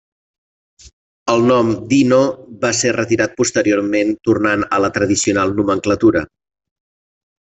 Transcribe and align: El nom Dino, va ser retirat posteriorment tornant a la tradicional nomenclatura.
El 1.33 1.43
nom 1.49 1.67
Dino, 1.91 2.19
va 2.65 2.71
ser 2.77 2.93
retirat 2.97 3.35
posteriorment 3.41 4.13
tornant 4.29 4.65
a 4.79 4.83
la 4.87 4.91
tradicional 4.99 5.55
nomenclatura. 5.61 6.25